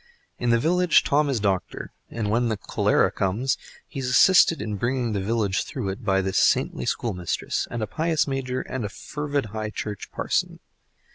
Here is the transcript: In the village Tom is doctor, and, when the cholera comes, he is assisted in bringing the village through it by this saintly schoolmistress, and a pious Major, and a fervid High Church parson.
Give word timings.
In 0.39 0.49
the 0.49 0.57
village 0.57 1.03
Tom 1.03 1.29
is 1.29 1.39
doctor, 1.39 1.93
and, 2.09 2.31
when 2.31 2.47
the 2.49 2.57
cholera 2.57 3.11
comes, 3.11 3.55
he 3.87 3.99
is 3.99 4.09
assisted 4.09 4.59
in 4.59 4.77
bringing 4.77 5.13
the 5.13 5.21
village 5.21 5.63
through 5.63 5.89
it 5.89 6.03
by 6.03 6.21
this 6.21 6.39
saintly 6.39 6.87
schoolmistress, 6.87 7.67
and 7.69 7.83
a 7.83 7.85
pious 7.85 8.25
Major, 8.25 8.61
and 8.61 8.83
a 8.83 8.89
fervid 8.89 9.45
High 9.53 9.69
Church 9.69 10.11
parson. 10.11 10.59